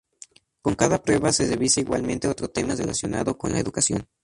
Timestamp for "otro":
2.27-2.47